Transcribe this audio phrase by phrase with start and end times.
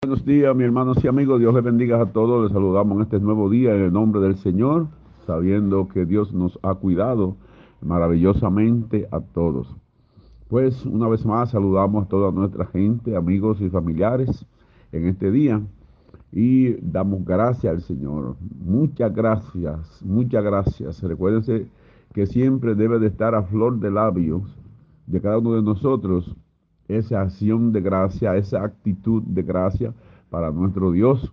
[0.00, 1.40] Buenos días, mis hermanos y amigos.
[1.40, 2.44] Dios les bendiga a todos.
[2.44, 4.86] Les saludamos en este nuevo día en el nombre del Señor,
[5.26, 7.36] sabiendo que Dios nos ha cuidado
[7.80, 9.74] maravillosamente a todos.
[10.46, 14.46] Pues una vez más saludamos a toda nuestra gente, amigos y familiares
[14.92, 15.60] en este día
[16.30, 18.36] y damos gracias al Señor.
[18.64, 21.02] Muchas gracias, muchas gracias.
[21.02, 21.66] Recuérdense
[22.14, 24.44] que siempre debe de estar a flor de labios
[25.08, 26.36] de cada uno de nosotros
[26.88, 29.92] esa acción de gracia, esa actitud de gracia
[30.30, 31.32] para nuestro Dios,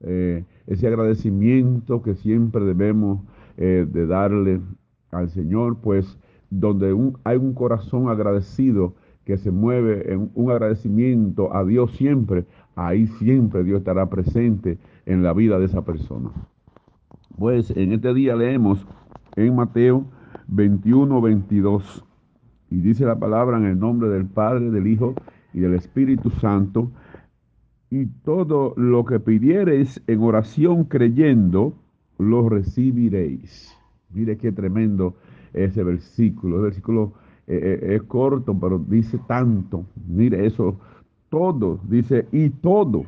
[0.00, 3.20] eh, ese agradecimiento que siempre debemos
[3.56, 4.60] eh, de darle
[5.10, 6.18] al Señor, pues
[6.50, 12.44] donde hay un corazón agradecido que se mueve en un agradecimiento a Dios siempre,
[12.76, 16.30] ahí siempre Dios estará presente en la vida de esa persona.
[17.36, 18.86] Pues en este día leemos
[19.34, 20.06] en Mateo
[20.48, 22.05] 21, 22.
[22.70, 25.14] Y dice la palabra en el nombre del Padre, del Hijo
[25.52, 26.90] y del Espíritu Santo.
[27.90, 31.74] Y todo lo que pidiereis en oración creyendo,
[32.18, 33.76] lo recibiréis.
[34.12, 35.14] Mire qué tremendo
[35.52, 36.56] ese versículo.
[36.56, 37.12] El versículo
[37.46, 39.86] eh, eh, es corto, pero dice tanto.
[40.08, 40.78] Mire eso,
[41.28, 43.04] todo, dice, y todo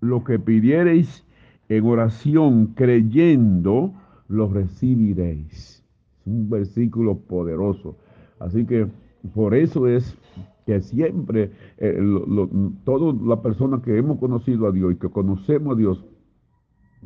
[0.00, 1.24] lo que pidiereis
[1.68, 3.92] en oración creyendo,
[4.28, 5.82] lo recibiréis.
[6.20, 7.96] Es un versículo poderoso.
[8.38, 8.86] Así que
[9.34, 10.16] por eso es
[10.66, 11.98] que siempre eh,
[12.84, 16.04] todas las personas que hemos conocido a Dios y que conocemos a Dios,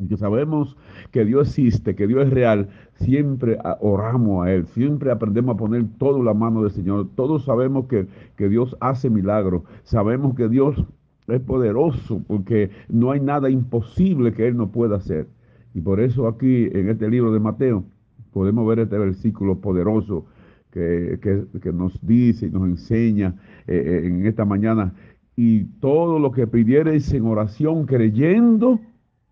[0.00, 0.76] y que sabemos
[1.10, 5.84] que Dios existe, que Dios es real, siempre oramos a Él, siempre aprendemos a poner
[5.98, 7.08] todo la mano del Señor.
[7.16, 10.84] Todos sabemos que, que Dios hace milagros, sabemos que Dios
[11.26, 15.26] es poderoso, porque no hay nada imposible que Él no pueda hacer.
[15.74, 17.84] Y por eso aquí en este libro de Mateo
[18.32, 20.26] podemos ver este versículo poderoso
[20.70, 23.34] que, nos dice y nos enseña
[23.66, 24.94] eh, eh, en esta mañana.
[25.36, 28.80] Y todo lo que pidiereis en oración creyendo,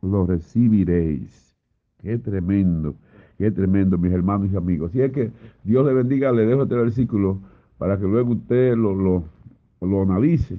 [0.02, 1.56] lo recibiréis.
[2.00, 2.94] Qué tremendo,
[3.38, 4.92] qué tremendo, mis hermanos y amigos.
[4.92, 5.32] Si es que
[5.64, 7.40] Dios le bendiga, le dejo este versículo
[7.78, 9.24] para que luego usted lo, lo,
[9.80, 10.58] lo analice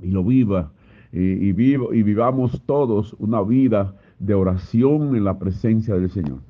[0.00, 0.72] y lo viva.
[1.12, 6.40] Y, y, vivo, y vivamos todos una vida de oración en la presencia del Señor.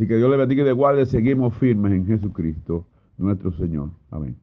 [0.00, 1.04] Así que Dios le bendiga y de guarde.
[1.04, 2.86] Seguimos firmes en Jesucristo,
[3.18, 3.90] nuestro Señor.
[4.10, 4.34] Amén.